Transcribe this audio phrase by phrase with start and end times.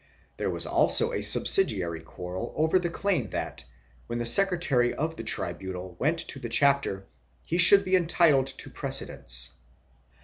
[0.37, 3.63] There was also a subsidiary quarrel over the claim that,
[4.07, 7.05] when the secretary of the tribunal went to the chapter,
[7.45, 9.51] he should be entitled to prece dence.